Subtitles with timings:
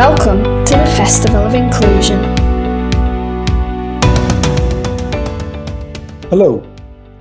[0.00, 2.22] Welcome to the Festival of Inclusion.
[6.30, 6.62] Hello,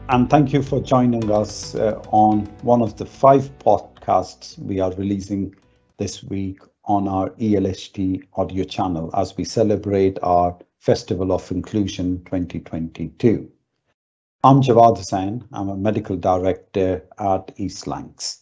[0.08, 4.94] and thank you for joining us uh, on one of the five podcasts we are
[4.94, 5.54] releasing
[5.98, 13.52] this week on our ELHT audio channel as we celebrate our Festival of Inclusion 2022.
[14.46, 15.44] I'm Jawad Husain.
[15.52, 18.40] I'm a medical director at East Lancs.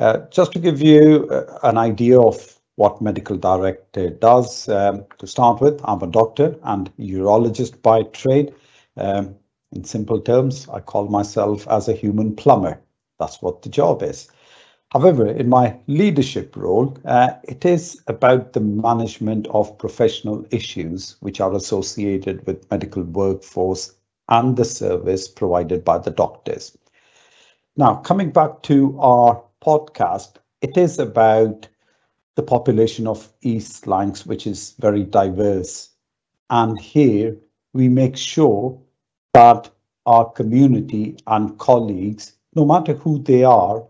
[0.00, 5.26] Uh, just to give you uh, an idea of what medical director does, um, to
[5.26, 8.54] start with, I'm a doctor and urologist by trade.
[8.96, 9.34] Um,
[9.72, 12.80] in simple terms, I call myself as a human plumber.
[13.18, 14.28] That's what the job is.
[14.92, 21.40] However, in my leadership role, uh, it is about the management of professional issues which
[21.40, 23.96] are associated with medical workforce
[24.28, 26.78] and the service provided by the doctors.
[27.76, 31.66] Now, coming back to our podcast, it is about
[32.38, 35.88] the population of East Lancs, which is very diverse.
[36.50, 37.36] And here
[37.74, 38.80] we make sure
[39.34, 39.68] that
[40.06, 43.84] our community and colleagues, no matter who they are,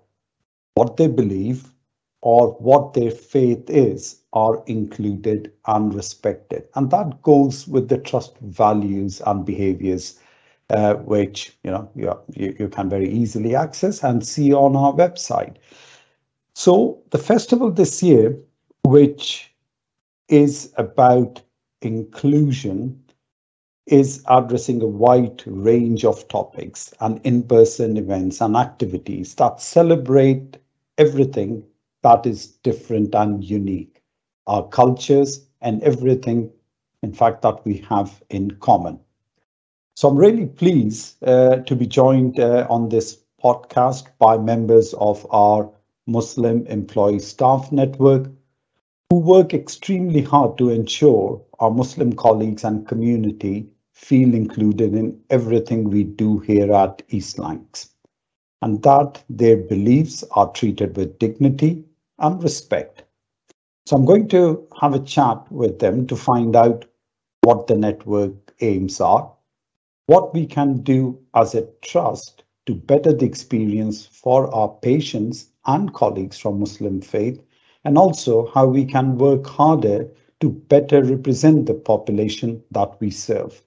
[0.77, 1.71] what they believe,
[2.23, 6.69] or what their faith is, are included and respected.
[6.75, 10.19] And that goes with the trust values and behaviors
[10.71, 14.93] uh, which you know you, you, you can very easily access and see on our
[14.93, 15.57] website.
[16.59, 18.37] So the festival this year,
[18.83, 19.55] which
[20.29, 21.41] is about
[21.83, 23.05] inclusion,
[23.87, 30.59] is addressing a wide range of topics and in-person events and activities that celebrate
[30.99, 31.65] everything
[32.03, 34.03] that is different and unique,
[34.49, 36.51] our cultures and everything,
[37.05, 38.99] in fact, that we have in common.
[39.95, 45.25] So I'm really pleased uh, to be joined uh, on this podcast by members of
[45.31, 45.71] our
[46.09, 48.29] Muslim Employee Staff Network
[49.11, 55.85] who work extremely hard to ensure our Muslim colleagues and community feel included in everything
[55.85, 57.91] we do here at East Lancs
[58.63, 61.85] and that their beliefs are treated with dignity
[62.19, 63.05] and respect.
[63.87, 66.85] So I'm going to have a chat with them to find out
[67.43, 69.33] what the network aims are
[70.09, 75.95] what we can do as a trust to better the experience for our patients and
[75.95, 77.41] colleagues from Muslim faith,
[77.85, 80.09] and also how we can work harder
[80.41, 83.63] to better represent the population that we serve.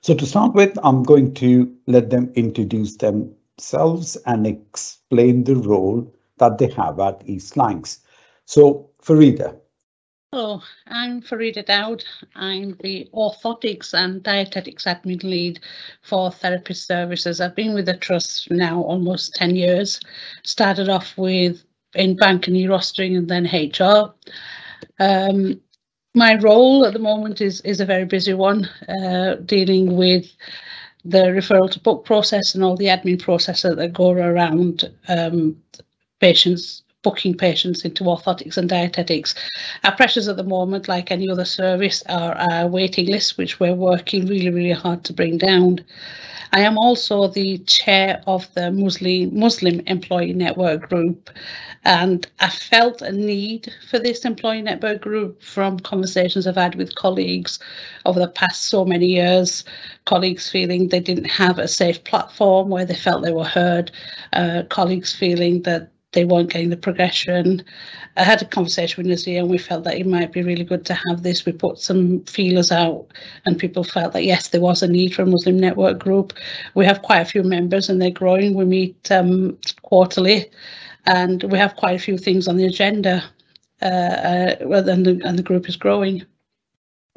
[0.00, 6.14] So to start with, I'm going to let them introduce themselves and explain the role
[6.38, 7.56] that they have at East.
[8.44, 9.58] So Farida,
[10.34, 12.02] Hello, I'm Farida Dowd.
[12.34, 15.60] I'm the orthotics and dietetics admin lead
[16.02, 17.40] for Therapy services.
[17.40, 20.00] I've been with the trust now almost 10 years.
[20.42, 21.62] Started off with
[21.94, 24.12] in bank and e-rostering and then HR.
[24.98, 25.60] Um,
[26.16, 30.26] my role at the moment is is a very busy one, uh, dealing with
[31.04, 35.62] the referral to book process and all the admin processes that go around um,
[36.18, 39.36] patients booking patients into orthotics and dietetics.
[39.84, 43.74] Our pressures at the moment, like any other service, are our waiting lists, which we're
[43.74, 45.84] working really, really hard to bring down.
[46.54, 51.30] I am also the chair of the Muslim Muslim Employee Network Group,
[51.84, 56.94] and I felt a need for this employee network group from conversations I've had with
[56.94, 57.58] colleagues
[58.06, 59.64] over the past so many years.
[60.04, 63.90] Colleagues feeling they didn't have a safe platform where they felt they were heard.
[64.32, 67.62] Uh, colleagues feeling that they weren't getting the progression.
[68.16, 70.86] I had a conversation with Nazir and we felt that it might be really good
[70.86, 71.44] to have this.
[71.44, 73.06] We put some feelers out
[73.44, 76.32] and people felt that yes, there was a need for a Muslim network group.
[76.74, 78.54] We have quite a few members and they're growing.
[78.54, 80.50] We meet um, quarterly
[81.06, 83.22] and we have quite a few things on the agenda
[83.82, 86.24] uh, uh, and, the, and the group is growing.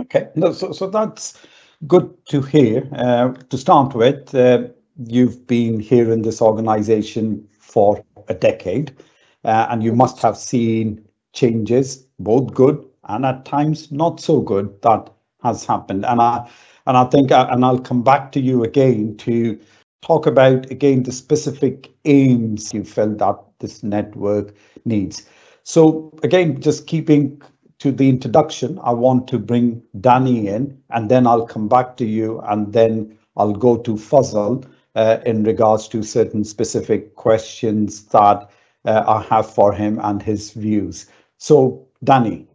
[0.02, 1.46] Okay, no, so, so that's
[1.86, 2.88] good to hear.
[2.94, 4.68] Uh, to start with, uh,
[4.98, 8.96] you've been here in this organization for a decade,
[9.44, 14.82] uh, and you must have seen changes, both good and at times not so good,
[14.82, 15.10] that
[15.44, 16.06] has happened.
[16.06, 16.50] And I
[16.86, 19.60] and I think, uh, and I'll come back to you again to
[20.02, 24.54] talk about again the specific aims you felt that this network
[24.86, 25.28] needs.
[25.64, 27.42] So again, just keeping
[27.80, 32.06] to the introduction, I want to bring Danny in, and then I'll come back to
[32.06, 34.66] you, and then I'll go to Fazal
[34.98, 38.50] uh, in regards to certain specific questions that
[38.86, 41.06] uh, I have for him and his views.
[41.38, 42.48] So, Danny.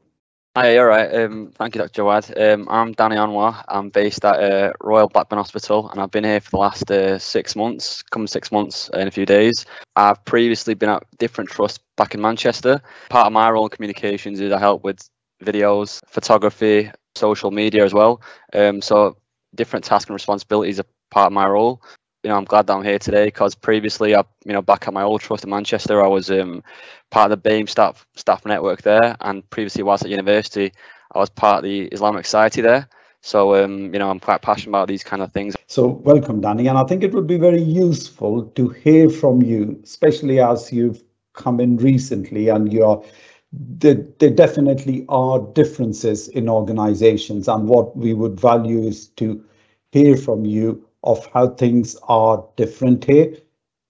[0.56, 1.14] Hi, all right.
[1.14, 2.02] Um, thank you, Dr.
[2.02, 2.24] Jawad.
[2.36, 3.64] Um, I'm Danny Anwar.
[3.68, 7.18] I'm based at uh, Royal Blackburn Hospital, and I've been here for the last uh,
[7.18, 9.64] six months, come six months in a few days.
[9.94, 12.82] I've previously been at different trusts back in Manchester.
[13.08, 15.08] Part of my role in communications is I help with
[15.42, 18.20] videos, photography, social media as well.
[18.52, 19.16] Um, so
[19.54, 21.80] different tasks and responsibilities are part of my role
[22.22, 24.94] you know, I'm glad that I'm here today because previously, I, you know, back at
[24.94, 26.62] my old trust in Manchester, I was um,
[27.10, 30.72] part of the BAME staff staff network there, and previously whilst at university,
[31.12, 32.88] I was part of the Islamic Society there.
[33.20, 35.54] So, um, you know, I'm quite passionate about these kind of things.
[35.66, 39.80] So, welcome, Danny, and I think it would be very useful to hear from you,
[39.84, 41.02] especially as you've
[41.32, 43.04] come in recently and you're
[43.52, 49.44] there, there definitely are differences in organizations and what we would value is to
[49.92, 53.36] hear from you of how things are different here,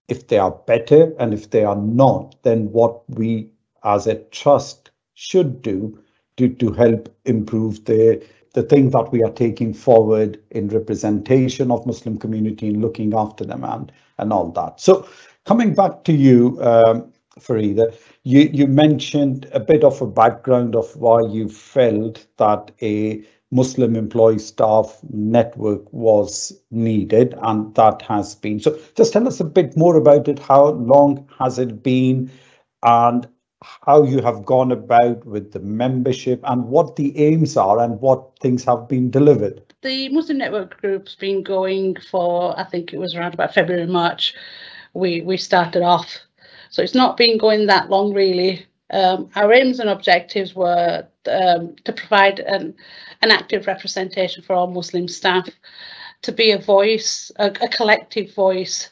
[0.08, 3.50] if they are better, and if they are not, then what we
[3.84, 5.98] as a trust should do
[6.36, 8.24] to, to help improve the
[8.54, 13.44] the thing that we are taking forward in representation of Muslim community and looking after
[13.44, 14.78] them and and all that.
[14.80, 15.08] So
[15.46, 17.94] coming back to you, um, Farida,
[18.24, 23.94] you, you mentioned a bit of a background of why you felt that a Muslim
[23.96, 28.58] employee staff network was needed, and that has been.
[28.58, 30.38] So, just tell us a bit more about it.
[30.38, 32.30] How long has it been,
[32.82, 33.28] and
[33.86, 38.38] how you have gone about with the membership, and what the aims are, and what
[38.40, 39.62] things have been delivered?
[39.82, 44.34] The Muslim Network Group's been going for, I think it was around about February, March.
[44.94, 46.18] We we started off,
[46.70, 48.66] so it's not been going that long really.
[48.92, 52.74] Um, our aims and objectives were um, to provide an,
[53.22, 55.48] an active representation for all Muslim staff,
[56.22, 58.90] to be a voice, a, a collective voice,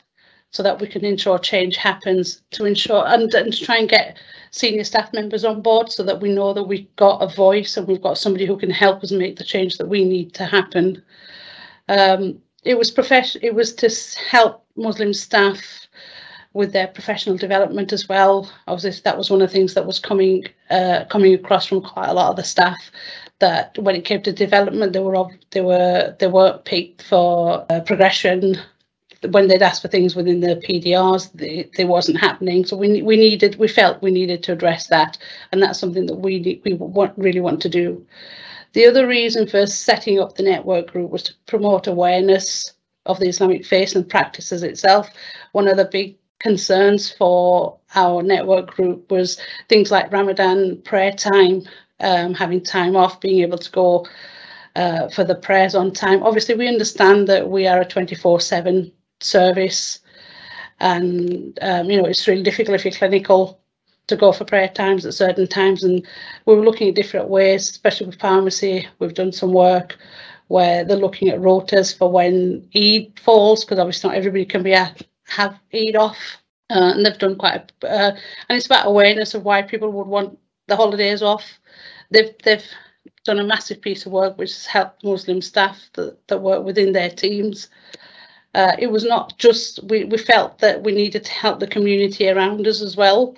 [0.53, 4.17] so that we can ensure change happens, to ensure and, and to try and get
[4.51, 7.87] senior staff members on board so that we know that we've got a voice and
[7.87, 11.03] we've got somebody who can help us make the change that we need to happen.
[11.89, 13.41] Um, it was profession.
[13.45, 13.91] It was to
[14.29, 15.61] help Muslim staff
[16.53, 18.51] with their professional development as well.
[18.67, 22.09] Obviously, that was one of the things that was coming uh, coming across from quite
[22.09, 22.91] a lot of the staff.
[23.39, 27.81] That when it came to development, they were they were they weren't picked for uh,
[27.81, 28.57] progression.
[29.31, 32.65] When they'd asked for things within the PDRs, they, they wasn't happening.
[32.65, 35.19] So we we needed we felt we needed to address that,
[35.53, 38.07] and that's something that we we want really want to do.
[38.73, 42.73] The other reason for setting up the network group was to promote awareness
[43.07, 45.11] of the Islamic faith and practices itself.
[45.53, 49.39] One of the big concerns for our network group was
[49.69, 51.63] things like Ramadan prayer time,
[52.01, 54.07] um, having time off, being able to go
[54.75, 56.23] uh, for the prayers on time.
[56.23, 58.91] Obviously, we understand that we are a 24 7
[59.21, 60.01] service,
[60.81, 63.61] and um, you know it's really difficult if you're clinical
[64.07, 65.85] to go for prayer times at certain times.
[65.85, 66.07] And
[66.47, 68.89] we were looking at different ways, especially with pharmacy.
[68.99, 69.97] We've done some work
[70.49, 74.75] where they're looking at rotas for when Eid falls, because obviously not everybody can be
[74.75, 76.19] at have Eid off,
[76.71, 77.73] uh, and they've done quite.
[77.83, 78.17] A, uh,
[78.49, 81.45] and it's about awareness of why people would want the holidays off.
[82.11, 82.65] They've they've
[83.25, 86.93] done a massive piece of work which has helped Muslim staff that, that work within
[86.93, 87.69] their teams.
[88.55, 92.29] Uh, it was not just we, we felt that we needed to help the community
[92.29, 93.37] around us as well.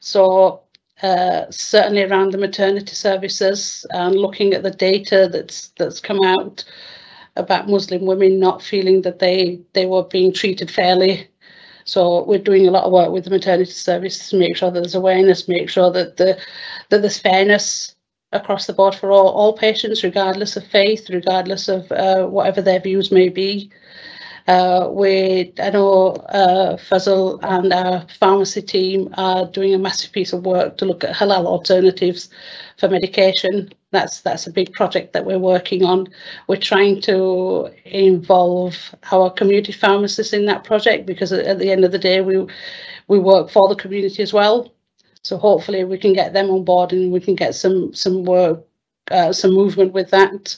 [0.00, 0.62] So
[1.02, 6.64] uh, certainly around the maternity services and looking at the data that's that's come out
[7.38, 11.28] about Muslim women not feeling that they they were being treated fairly.
[11.84, 14.80] So we're doing a lot of work with the maternity service to make sure that
[14.80, 16.38] there's awareness, make sure that the
[16.90, 17.94] that there's fairness
[18.32, 22.80] across the board for all, all patients, regardless of faith, regardless of uh, whatever their
[22.80, 23.70] views may be.
[24.46, 30.32] Uh, we, I know uh, Fazal and our pharmacy team are doing a massive piece
[30.32, 32.30] of work to look at halal alternatives
[32.78, 33.70] for medication.
[33.90, 36.08] That's that's a big project that we're working on.
[36.46, 38.76] We're trying to involve
[39.10, 42.46] our community pharmacists in that project because at the end of the day, we
[43.06, 44.72] we work for the community as well.
[45.22, 48.66] So hopefully we can get them on board and we can get some some work,
[49.10, 50.56] uh, some movement with that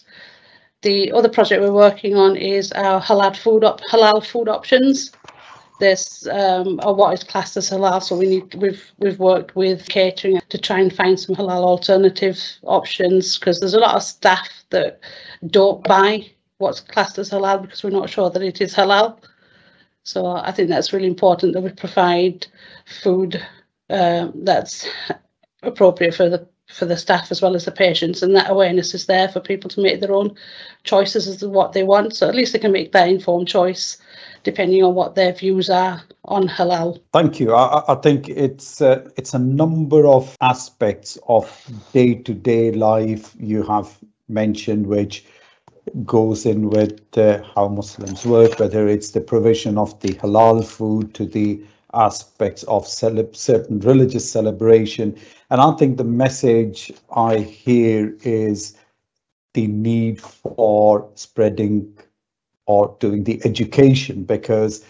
[0.82, 5.12] the other project we're working on is our halal food op halal food options.
[5.80, 8.02] This um, or what is classed as halal.
[8.02, 12.38] So we need we've we've worked with catering to try and find some halal alternative
[12.62, 15.00] options because there's a lot of staff that
[15.46, 19.18] don't buy what's classed as halal because we're not sure that it is halal.
[20.02, 22.46] So I think that's really important that we provide
[22.86, 23.42] food
[23.88, 24.86] uh, that's
[25.62, 29.06] appropriate for the for the staff as well as the patients and that awareness is
[29.06, 30.34] there for people to make their own
[30.84, 33.98] choices as to what they want so at least they can make that informed choice
[34.42, 37.00] depending on what their views are on halal.
[37.12, 37.54] Thank you.
[37.54, 41.46] I, I think it's uh, it's a number of aspects of
[41.92, 45.24] day to day life you have mentioned, which
[46.04, 51.14] goes in with uh, how Muslims work, whether it's the provision of the halal food
[51.14, 51.60] to the
[51.94, 55.18] aspects of certain religious celebration.
[55.50, 58.76] And I think the message I hear is
[59.54, 61.98] the need for spreading
[62.70, 64.84] or doing the education because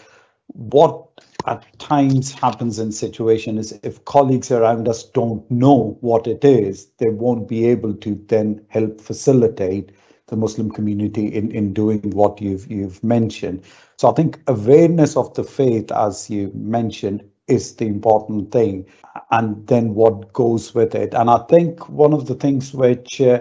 [0.48, 1.06] what
[1.46, 6.86] at times happens in situation is if colleagues around us don't know what it is
[6.98, 9.92] they won't be able to then help facilitate
[10.26, 13.62] the muslim community in in doing what you've you've mentioned.
[13.96, 18.84] So i think awareness of the faith as you mentioned is the important thing
[19.30, 21.14] and then what goes with it.
[21.14, 23.40] And i think one of the things which uh,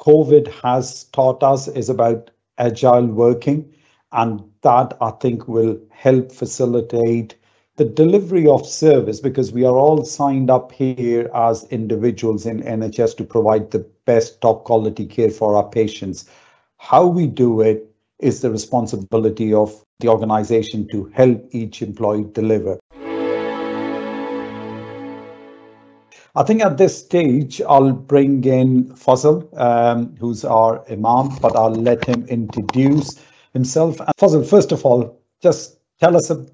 [0.00, 3.74] COVID has taught us is about agile working,
[4.12, 7.36] and that I think will help facilitate
[7.76, 13.16] the delivery of service because we are all signed up here as individuals in NHS
[13.16, 16.28] to provide the best top quality care for our patients.
[16.76, 22.78] How we do it is the responsibility of the organization to help each employee deliver.
[26.36, 31.74] I think at this stage, I'll bring in Fazal, um, who's our Imam, but I'll
[31.74, 33.18] let him introduce
[33.52, 33.96] himself.
[34.18, 36.46] Fazal, first of all, just tell us a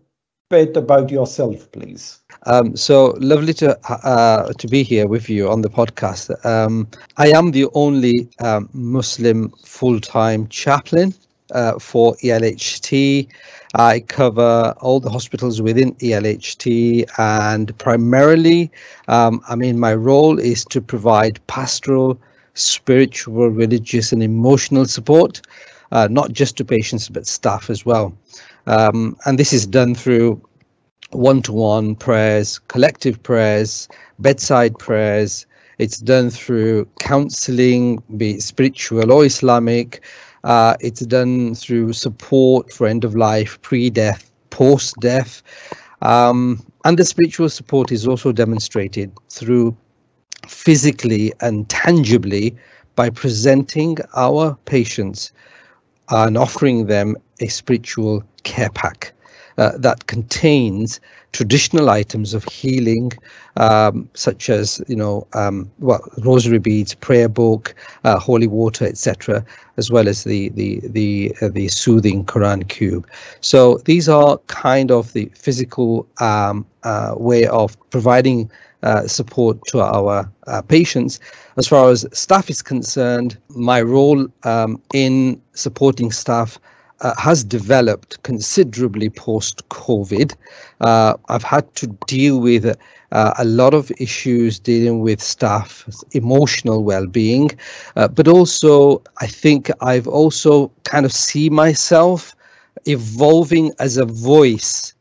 [0.48, 2.20] bit about yourself, please.
[2.44, 6.30] Um, so lovely to uh, to be here with you on the podcast.
[6.46, 11.12] Um, I am the only um, Muslim full-time chaplain
[11.52, 13.28] uh, for ELHT.
[13.74, 18.70] I cover all the hospitals within ELHT, and primarily,
[19.08, 22.18] um, I mean, my role is to provide pastoral,
[22.54, 25.42] spiritual, religious, and emotional support,
[25.92, 28.16] uh, not just to patients but staff as well.
[28.66, 30.40] Um, and this is done through
[31.10, 33.88] one-to-one prayers, collective prayers,
[34.18, 35.46] bedside prayers.
[35.78, 40.02] It's done through counseling, be it spiritual or Islamic,
[40.46, 45.42] uh, it's done through support for end of life, pre death, post death.
[46.02, 49.76] Um, and the spiritual support is also demonstrated through
[50.46, 52.56] physically and tangibly
[52.94, 55.32] by presenting our patients
[56.10, 59.12] and offering them a spiritual care pack
[59.58, 61.00] uh, that contains
[61.32, 63.12] traditional items of healing,
[63.56, 69.44] um, such as you know, um, well, rosary beads, prayer book, uh, holy water, etc.,
[69.76, 73.06] as well as the the the uh, the soothing Quran cube.
[73.40, 78.50] So these are kind of the physical um, uh, way of providing.
[78.82, 81.18] Uh, support to our uh, patients.
[81.56, 86.60] As far as staff is concerned, my role um, in supporting staff
[87.00, 90.34] uh, has developed considerably post COVID.
[90.80, 92.76] Uh, I've had to deal with
[93.12, 97.50] uh, a lot of issues dealing with staff emotional well-being,
[97.96, 102.34] uh, but also I think I've also kind of see myself
[102.86, 104.94] evolving as a voice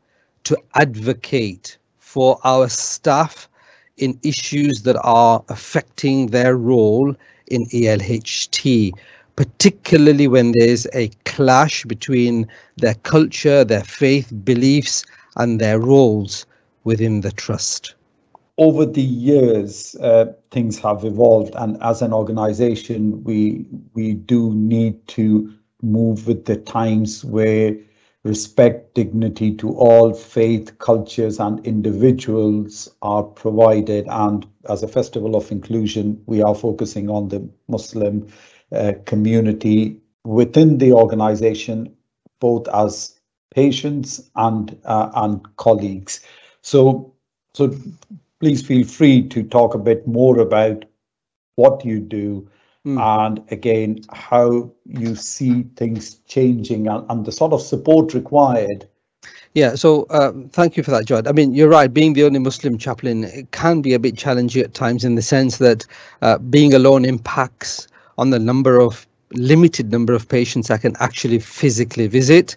[0.44, 3.48] to advocate for our staff
[3.96, 7.14] in issues that are affecting their role
[7.48, 8.92] in ELHT
[9.36, 15.04] particularly when there's a clash between their culture, their faith, beliefs,
[15.36, 16.46] and their roles
[16.84, 17.94] within the trust.
[18.58, 25.06] Over the years, uh, things have evolved, and as an organization, we we do need
[25.08, 25.52] to
[25.82, 27.76] move with the times where
[28.26, 34.06] respect, dignity to all faith, cultures, and individuals are provided.
[34.08, 38.26] And as a festival of inclusion, we are focusing on the Muslim
[38.72, 41.94] uh, community within the organization,
[42.40, 43.18] both as
[43.54, 46.20] patients and uh, and colleagues.
[46.62, 47.14] So,
[47.54, 47.74] so
[48.40, 50.84] please feel free to talk a bit more about
[51.54, 52.48] what you do
[52.86, 53.00] mm.
[53.00, 58.88] and again how you see things changing and, and the sort of support required
[59.54, 61.26] yeah, so uh, thank you for that, Jawad.
[61.26, 61.92] I mean, you're right.
[61.92, 65.56] Being the only Muslim chaplain can be a bit challenging at times in the sense
[65.56, 65.86] that
[66.20, 71.40] uh, being alone impacts on the number of limited number of patients I can actually
[71.40, 72.56] physically visit.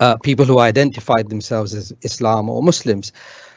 [0.00, 3.12] uh, people who identified themselves as Islam or Muslims.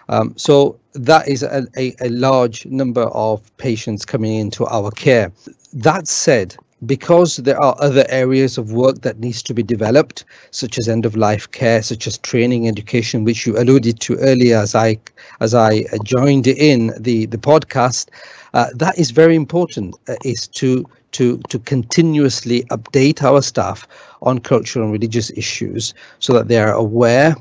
[0.09, 5.31] Um, so that is a, a, a, large number of patients coming into our care.
[5.73, 6.55] That said,
[6.85, 11.05] because there are other areas of work that needs to be developed, such as end
[11.05, 14.97] of life care, such as training education, which you alluded to earlier as I
[15.39, 18.09] as I joined in the the podcast,
[18.53, 19.95] uh, that is very important.
[20.07, 23.87] Uh, is to to to continuously update our staff
[24.21, 27.35] on cultural and religious issues so that they are aware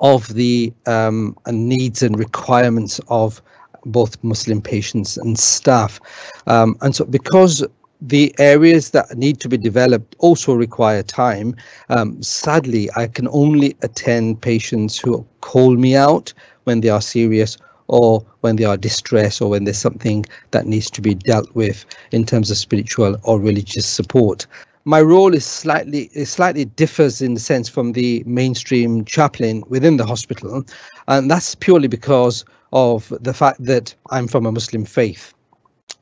[0.00, 3.42] of the um, needs and requirements of
[3.84, 6.00] both Muslim patients and staff.
[6.46, 7.64] Um, and so because
[8.02, 11.54] the areas that need to be developed also require time.
[11.88, 16.32] Um, sadly, I can only attend patients who call me out
[16.64, 17.56] when they are serious
[17.86, 21.84] or when they are distressed or when there's something that needs to be dealt with
[22.10, 24.46] in terms of spiritual or religious support.
[24.84, 29.96] My role is slightly is slightly differs in the sense from the mainstream chaplain within
[29.96, 30.64] the hospital,
[31.06, 35.32] and that's purely because of the fact that I'm from a Muslim faith.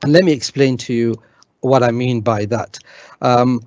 [0.01, 1.15] And let me explain to you
[1.59, 2.79] what I mean by that.
[3.21, 3.61] Um,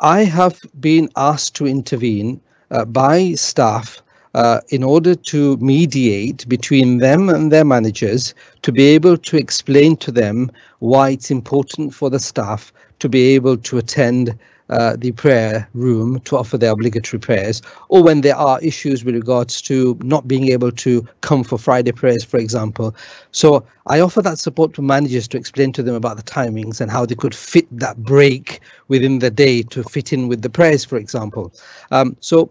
[0.00, 4.02] I have been asked to intervene uh, by staff
[4.34, 9.96] uh, in order to mediate between them and their managers to be able to explain
[9.96, 14.38] to them why it's important for the staff to be able to attend
[14.70, 19.14] uh, the prayer room to offer their obligatory prayers, or when there are issues with
[19.14, 22.94] regards to not being able to come for Friday prayers, for example.
[23.32, 26.90] So I offer that support to managers to explain to them about the timings and
[26.90, 30.84] how they could fit that break within the day to fit in with the prayers,
[30.84, 31.52] for example.
[31.90, 32.50] Um, so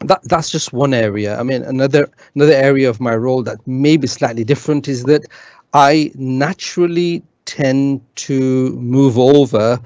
[0.00, 1.38] that that's just one area.
[1.38, 5.22] I mean, another another area of my role that may be slightly different is that
[5.72, 9.78] I naturally tend to move over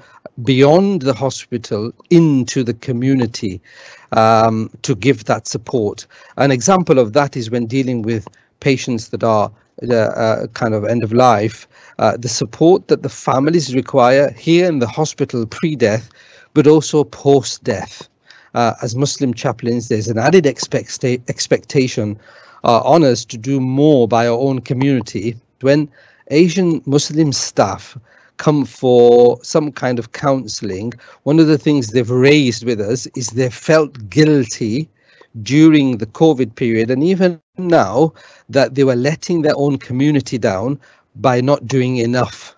[0.43, 3.61] beyond the hospital into the community
[4.11, 6.05] um, to give that support.
[6.37, 8.27] An example of that is when dealing with
[8.59, 9.51] patients that are
[9.89, 11.67] uh, uh, kind of end of life,
[11.99, 16.09] uh, the support that the families require here in the hospital pre-death,
[16.53, 18.07] but also post-death.
[18.55, 22.17] Uh, as Muslim chaplains, there's an added expect expectation
[22.63, 25.35] uh, on us to do more by our own community.
[25.59, 25.89] When
[26.31, 27.97] Asian Muslim staff
[28.37, 30.93] come for some kind of counseling,
[31.23, 34.89] one of the things they've raised with us is they felt guilty
[35.43, 38.13] during the COVID period and even now
[38.47, 40.79] that they were letting their own community down
[41.17, 42.55] by not doing enough.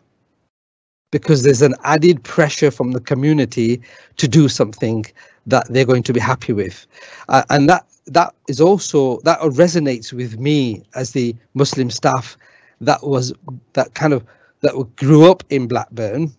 [1.11, 3.81] Because there's an added pressure from the community
[4.17, 5.05] to do something
[5.47, 6.85] that they're going to be happy with.
[7.29, 12.37] Uh, and that that is also that resonates with me as the Muslim staff
[12.81, 13.33] that was
[13.73, 14.23] that kind of
[14.61, 16.33] that grew up in Blackburn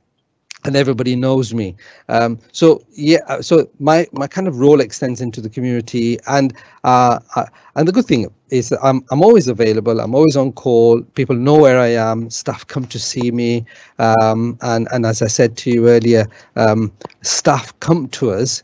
[0.64, 1.77] and everybody knows me.
[2.09, 6.53] Um, so yeah, uh, so my my kind of role extends into the community, and
[6.85, 10.01] uh, uh, and the good thing is that I'm I'm always available.
[10.01, 11.03] I'm always on call.
[11.14, 12.29] People know where I am.
[12.31, 13.64] Staff come to see me,
[13.99, 16.92] um, and and as I said to you earlier, um,
[17.23, 18.62] staff come to us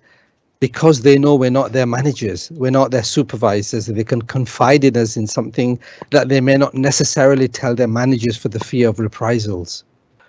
[0.60, 4.96] because they know we're not their managers, we're not their supervisors, they can confide in
[4.96, 5.78] us in something
[6.10, 9.84] that they may not necessarily tell their managers for the fear of reprisals.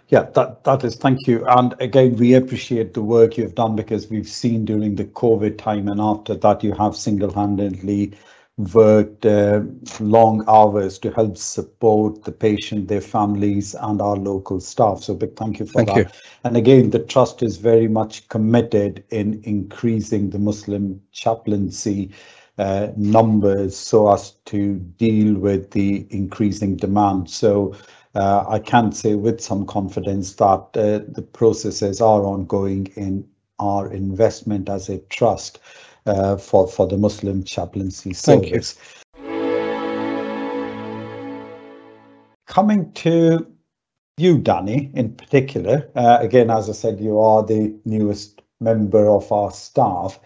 [0.09, 1.43] Yeah, that that is thank you.
[1.47, 5.87] And again, we appreciate the work you've done because we've seen during the COVID time
[5.87, 8.13] and after that you have single-handedly
[8.57, 9.61] worked uh,
[9.99, 15.03] long hours to help support the patient, their families, and our local staff.
[15.03, 15.97] So big thank you for thank that.
[15.97, 16.05] You.
[16.45, 22.11] And again, the trust is very much committed in increasing the Muslim chaplaincy
[22.57, 27.29] uh, numbers so as to deal with the increasing demand.
[27.29, 27.75] So
[28.15, 33.27] uh, I can say with some confidence that uh, the processes are ongoing in
[33.59, 35.59] our investment as a trust
[36.05, 38.73] uh, for for the Muslim chaplaincy service.
[38.73, 39.01] Thank you.
[42.47, 43.47] Coming to
[44.17, 49.31] you, Danny, in particular, uh, again, as I said, you are the newest member of
[49.31, 50.19] our staff.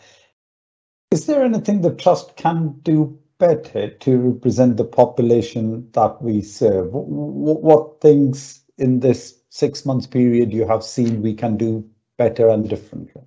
[1.12, 6.94] Is there anything the trust can do better to represent the population that we serve?
[6.94, 12.50] What, what things in this six months period you have seen we can do better
[12.50, 13.24] and differently?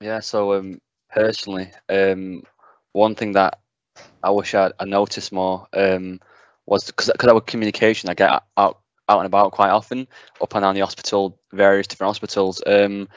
[0.00, 0.78] Yeah, so um,
[1.12, 2.42] personally, um,
[2.92, 3.60] one thing that
[4.22, 6.20] I wish I, I noticed more um,
[6.66, 10.08] was because because our communication, I get out out and about quite often,
[10.40, 12.62] up and down the hospital, various different hospitals.
[12.66, 13.08] Um,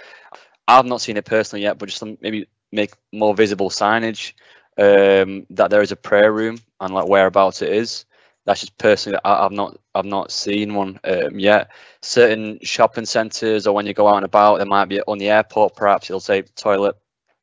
[0.68, 4.34] I've not seen it personally yet, but just some, maybe make more visible signage
[4.78, 8.06] um, that there is a prayer room and like whereabouts it is.
[8.46, 11.70] That's just personally I, have not I've not seen one um, yet.
[12.02, 15.30] Certain shopping centres or when you go out and about, there might be on the
[15.30, 16.96] airport perhaps it'll say toilet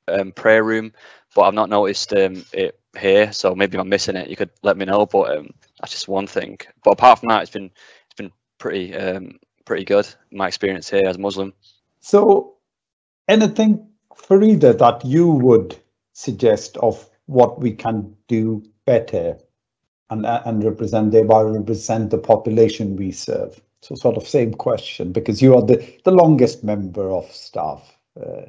[0.09, 0.93] um, prayer room,
[1.35, 3.33] but I've not noticed um, it here.
[3.33, 4.29] So maybe I'm missing it.
[4.29, 5.07] You could let me know.
[5.07, 6.59] But um, that's just one thing.
[6.85, 7.71] But apart from that, it's been
[8.07, 10.07] it's been pretty um, pretty good.
[10.31, 11.53] My experience here as a Muslim.
[12.01, 12.55] So,
[13.29, 15.77] anything, Farida, that you would
[16.13, 19.39] suggest of what we can do better
[20.11, 23.61] and, and represent, thereby represent the population we serve?
[23.81, 27.97] So, sort of same question because you are the, the longest member of staff.
[28.21, 28.43] Uh,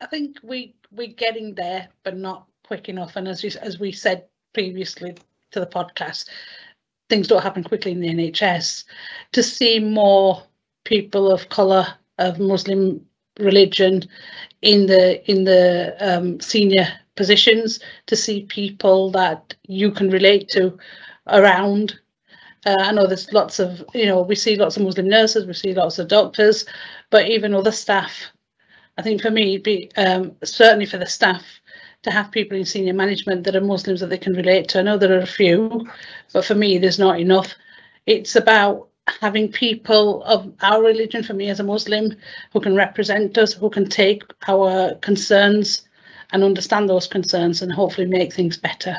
[0.00, 3.16] I think we we're getting there, but not quick enough.
[3.16, 5.16] And as you, as we said previously
[5.52, 6.28] to the podcast,
[7.08, 8.84] things don't happen quickly in the NHS.
[9.32, 10.42] To see more
[10.84, 11.86] people of colour,
[12.18, 13.04] of Muslim
[13.38, 14.04] religion,
[14.62, 20.78] in the in the um, senior positions, to see people that you can relate to
[21.26, 21.98] around.
[22.66, 25.54] Uh, I know there's lots of, you know, we see lots of Muslim nurses, we
[25.54, 26.66] see lots of doctors,
[27.10, 28.30] but even other staff.
[29.00, 31.42] I think for me, be um, certainly for the staff,
[32.02, 34.78] to have people in senior management that are Muslims that they can relate to.
[34.78, 35.88] I know there are a few,
[36.34, 37.54] but for me, there's not enough.
[38.04, 38.88] It's about
[39.22, 42.14] having people of our religion, for me as a Muslim,
[42.52, 45.88] who can represent us, who can take our concerns
[46.34, 48.98] and understand those concerns and hopefully make things better.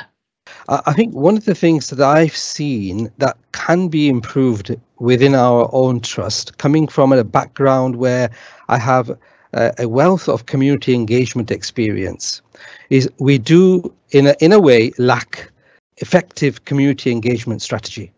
[0.67, 5.69] I think one of the things that I've seen that can be improved within our
[5.71, 8.31] own trust, coming from a background where
[8.67, 9.15] I have
[9.53, 12.41] a wealth of community engagement experience,
[12.89, 15.51] is we do in a, in a way lack
[15.97, 18.11] effective community engagement strategy.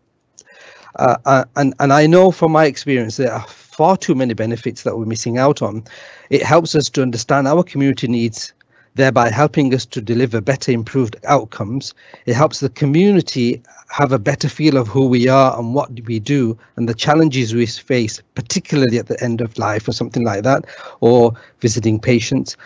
[0.96, 4.84] Uh, uh, and and I know from my experience there are far too many benefits
[4.84, 5.84] that we're missing out on.
[6.30, 8.52] It helps us to understand our community needs,
[8.94, 11.94] thereby helping us to deliver better, improved outcomes.
[12.26, 16.20] It helps the community have a better feel of who we are and what we
[16.20, 20.42] do and the challenges we face, particularly at the end of life or something like
[20.44, 20.64] that,
[21.00, 22.56] or visiting patients.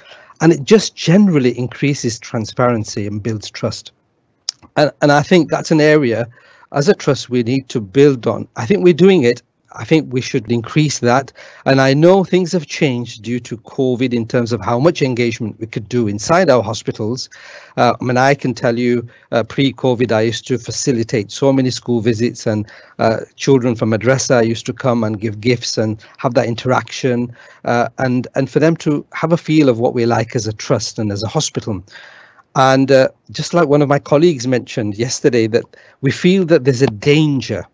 [0.41, 3.93] And it just generally increases transparency and builds trust.
[4.77, 6.29] And, and I think that's an area
[6.73, 8.47] as a trust we need to build on.
[8.57, 11.33] I think we're doing it I think we should increase that.
[11.67, 15.61] And I know things have changed due to COVID in terms of how much engagement
[15.61, 17.29] we could do inside our hospitals.
[17.77, 21.53] Uh, I mean, I can tell you uh, pre COVID, I used to facilitate so
[21.53, 22.67] many school visits, and
[22.99, 27.89] uh, children from madrasa used to come and give gifts and have that interaction, uh,
[27.99, 30.99] and, and for them to have a feel of what we like as a trust
[30.99, 31.85] and as a hospital.
[32.57, 35.65] And uh, just like one of my colleagues mentioned yesterday, that
[36.01, 37.67] we feel that there's a danger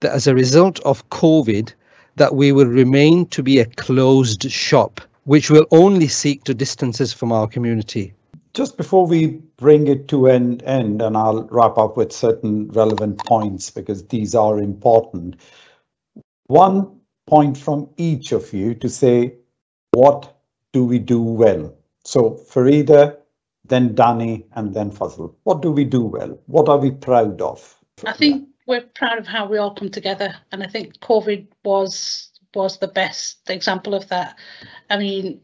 [0.00, 1.72] that as a result of COVID,
[2.16, 7.00] that we will remain to be a closed shop, which will only seek to distance
[7.00, 8.14] us from our community.
[8.54, 13.18] Just before we bring it to an end, and I'll wrap up with certain relevant
[13.26, 15.36] points because these are important.
[16.46, 19.34] One point from each of you to say,
[19.92, 20.38] what
[20.72, 21.74] do we do well?
[22.04, 23.16] So Farida,
[23.64, 25.34] then Danny, and then Fazal.
[25.42, 26.38] What do we do well?
[26.46, 27.76] What are we proud of?
[28.06, 32.30] I think we're proud of how we all come together, and I think COVID was
[32.54, 34.38] was the best example of that.
[34.88, 35.40] I mean,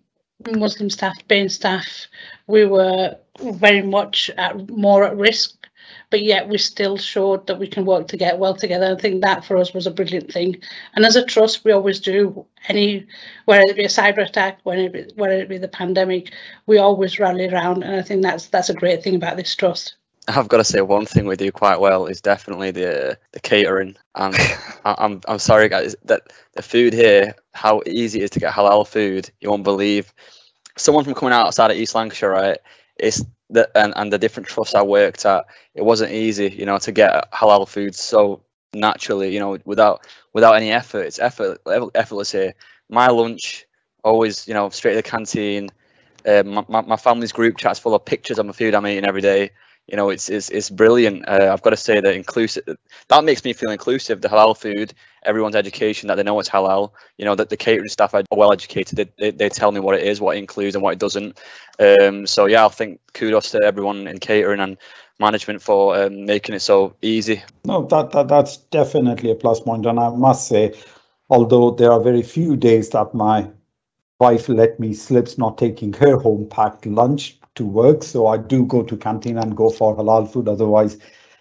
[0.51, 2.07] Muslim staff, BAME staff,
[2.47, 5.67] we were very much at more at risk,
[6.11, 8.95] but yet we still showed that we can work to get well together.
[8.97, 10.57] I think that for us was a brilliant thing.
[10.95, 13.07] And as a trust, we always do any,
[13.45, 16.33] whether it be a cyber attack, whether it be, whether it be the pandemic,
[16.67, 17.83] we always rally around.
[17.85, 19.97] And I think that's that's a great thing about this trust.
[20.29, 23.97] I've got to say one thing we do quite well is definitely the the catering.
[24.15, 24.37] And
[24.85, 28.87] I'm I'm sorry guys that the food here, how easy it is to get halal
[28.87, 30.13] food, you won't believe.
[30.77, 32.59] Someone from coming outside of East Lancashire, right?
[32.97, 36.79] It's the and, and the different trusts I worked at, it wasn't easy, you know,
[36.79, 38.43] to get halal food so
[38.75, 41.03] naturally, you know, without without any effort.
[41.03, 42.55] It's effort effortless here.
[42.89, 43.67] My lunch
[44.05, 45.69] always, you know, straight to the canteen.
[46.25, 49.05] Uh, my, my, my family's group chat's full of pictures of the food I'm eating
[49.05, 49.51] every day
[49.89, 51.29] you know, it's it's, it's brilliant.
[51.29, 52.65] Uh, I've got to say that inclusive
[53.09, 54.21] that makes me feel inclusive.
[54.21, 56.93] The halal food, everyone's education that they know it's halal.
[57.19, 58.97] You know that the catering staff are well educated.
[58.97, 61.41] They, they, they tell me what it is, what it includes, and what it doesn't.
[61.79, 64.79] Um, so yeah, I think kudos to everyone in catering and
[65.19, 67.43] management for um, making it so easy.
[67.65, 70.75] No, that, that that's definitely a plus point, and I must say,
[71.29, 73.51] although there are very few days that my
[74.21, 78.03] wife let me slips not taking her home packed lunch to work.
[78.03, 80.49] So I do go to canteen and go for halal food.
[80.49, 80.99] Otherwise,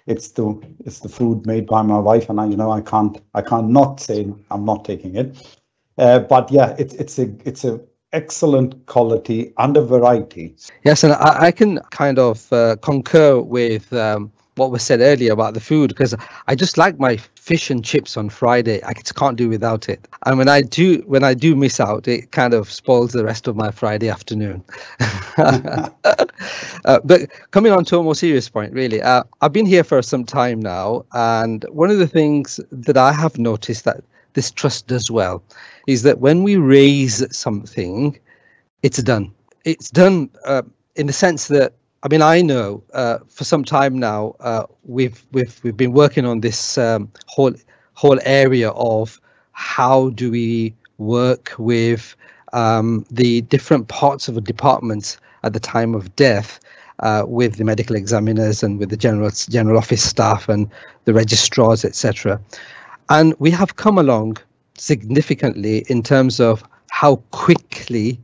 [0.08, 3.21] it's the it's the food made by my wife, and I you know I can't
[3.34, 5.58] I can't not say I'm not taking it.
[5.97, 7.80] Uh, but yeah, it's it's a it's a
[8.13, 10.56] excellent quality and a variety.
[10.84, 15.32] Yes, and I, I can kind of uh, concur with um, what was said earlier
[15.32, 16.14] about the food because
[16.48, 18.82] I just like my fish and chips on Friday.
[18.84, 20.08] I just can't do without it.
[20.26, 23.48] And when I do when I do miss out, it kind of spoils the rest
[23.48, 24.64] of my Friday afternoon.
[25.38, 25.90] uh,
[27.04, 30.26] but coming on to a more serious point, really, uh, I've been here for some
[30.26, 35.10] time now, and one of the things that I have noticed that this trust does
[35.12, 35.44] well
[35.88, 38.18] is that when we raise something,
[38.84, 39.34] it's done.
[39.66, 40.64] It's done uh,
[40.96, 45.24] in the sense that I mean I know uh, for some time now uh, we've
[45.32, 47.54] we've we've been working on this um, whole
[47.94, 52.16] whole area of how do we work with
[52.54, 56.60] um, the different parts of a department at the time of death
[57.00, 60.70] uh, with the medical examiners and with the general general office staff and
[61.06, 62.40] the registrars, etc.
[63.10, 64.38] And we have come along
[64.78, 68.20] significantly in terms of how quickly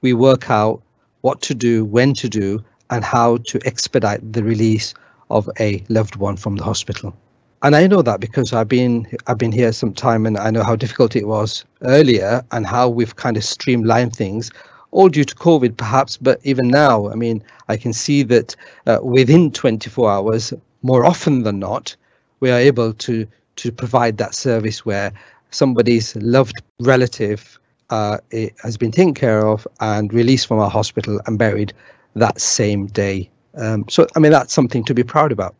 [0.00, 0.82] we work out
[1.20, 4.94] what to do, when to do, and how to expedite the release
[5.30, 7.14] of a loved one from the hospital.
[7.62, 10.62] And I know that because I've been I've been here some time and I know
[10.62, 14.50] how difficult it was earlier and how we've kind of streamlined things
[14.92, 18.98] all due to COVID, perhaps, but even now, I mean, I can see that uh,
[19.02, 21.94] within 24 hours, more often than not,
[22.40, 23.26] we are able to
[23.56, 25.12] to provide that service where
[25.50, 27.58] somebody's loved relative
[27.90, 28.18] uh,
[28.62, 31.72] has been taken care of and released from our hospital and buried
[32.14, 33.30] that same day.
[33.54, 35.54] Um, so, I mean, that's something to be proud about.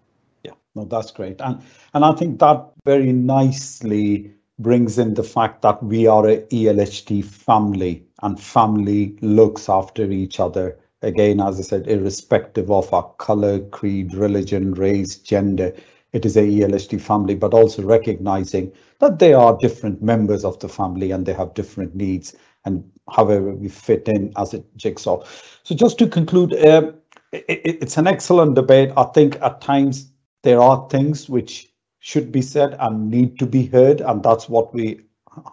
[0.45, 1.61] Yeah, no, that's great, and
[1.95, 7.25] and I think that very nicely brings in the fact that we are a ELHT
[7.25, 10.79] family and family looks after each other.
[11.03, 15.73] Again, as I said, irrespective of our color, creed, religion, race, gender,
[16.13, 20.69] it is a ELHT family, but also recognizing that they are different members of the
[20.69, 22.35] family and they have different needs
[22.65, 25.25] and however we fit in as a jigsaw.
[25.63, 26.93] So just to conclude, uh,
[27.33, 28.93] it, it's an excellent debate.
[28.97, 30.11] I think at times
[30.43, 31.69] there are things which
[32.01, 34.01] should be said and need to be heard.
[34.01, 35.01] And that's what we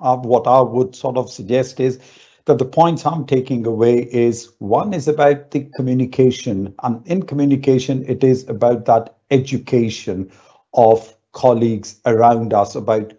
[0.01, 1.99] have, what I would sort of suggest is
[2.45, 6.73] that the points I'm taking away is one is about the communication.
[6.83, 10.31] And in communication, it is about that education
[10.73, 13.13] of colleagues around us about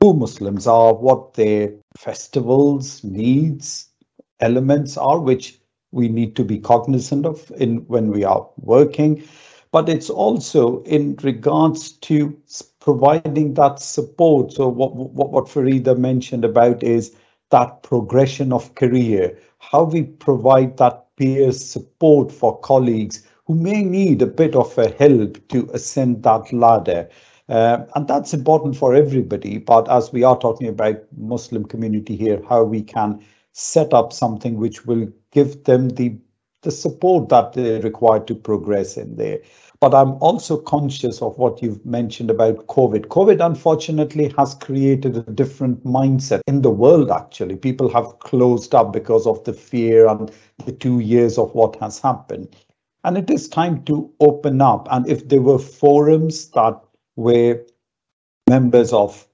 [0.00, 3.88] who Muslims are, what their festivals, needs,
[4.40, 5.58] elements are, which
[5.90, 9.22] we need to be cognizant of in when we are working
[9.70, 12.36] but it's also in regards to
[12.80, 14.52] providing that support.
[14.52, 17.14] So what, what, what Farida mentioned about is
[17.50, 24.22] that progression of career, how we provide that peer support for colleagues who may need
[24.22, 27.08] a bit of a help to ascend that ladder.
[27.48, 29.58] Uh, and that's important for everybody.
[29.58, 34.56] But as we are talking about Muslim community here, how we can set up something
[34.56, 36.16] which will give them the
[36.62, 39.38] the support that they require to progress in there.
[39.80, 43.06] But I'm also conscious of what you've mentioned about COVID.
[43.06, 47.54] COVID, unfortunately, has created a different mindset in the world, actually.
[47.54, 50.32] People have closed up because of the fear and
[50.66, 52.56] the two years of what has happened.
[53.04, 54.88] And it is time to open up.
[54.90, 56.74] And if there were forums that
[57.18, 57.60] were
[58.48, 59.26] members of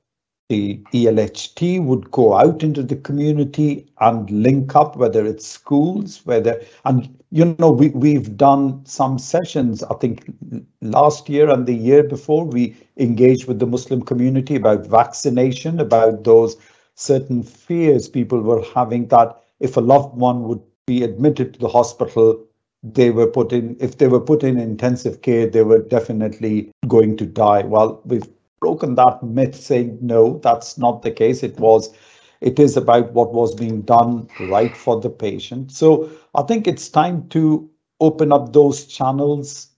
[0.48, 6.62] the ELHT would go out into the community and link up, whether it's schools, whether,
[6.84, 10.34] and you know, we, we've done some sessions, I think
[10.80, 16.24] last year and the year before, we engaged with the Muslim community about vaccination, about
[16.24, 16.56] those
[16.94, 21.68] certain fears people were having that if a loved one would be admitted to the
[21.68, 22.46] hospital,
[22.84, 27.16] they were put in, if they were put in intensive care, they were definitely going
[27.16, 27.62] to die.
[27.62, 28.28] Well, we've
[28.60, 31.42] broken that myth saying no that's not the case.
[31.42, 31.94] It was
[32.40, 35.72] it is about what was being done right for the patient.
[35.72, 37.68] So i think it's time to
[38.00, 39.68] open up those channels.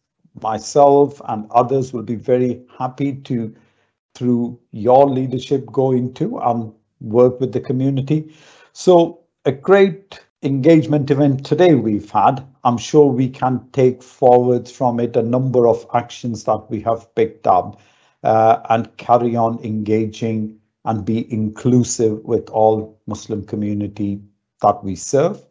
[0.42, 3.54] Myself and others will be very happy to
[4.14, 8.32] through your leadership go into and work with the community.
[8.72, 15.00] So a great engagement event today we've had i'm sure we can take forward from
[15.00, 17.80] it a number of actions that we have picked up
[18.24, 24.20] uh, and carry on engaging and be inclusive with all Muslim community
[24.62, 25.44] that we serve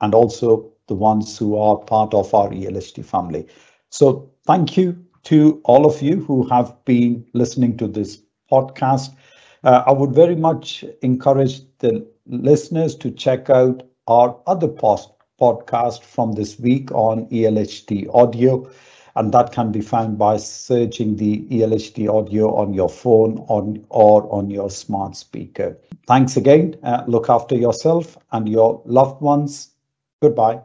[0.00, 3.46] and also the ones who are part of our ELHT family.
[3.90, 9.14] So thank you to all of you who have been listening to this podcast.
[9.62, 16.02] Uh, I would very much encourage the listeners to check out our other post podcast
[16.02, 18.70] from this week on ELHT audio
[19.16, 24.30] and that can be found by searching the ELHT audio on your phone on, or
[24.32, 25.78] on your smart speaker.
[26.06, 26.76] Thanks again.
[26.82, 29.70] Uh, look after yourself and your loved ones.
[30.20, 30.60] Goodbye.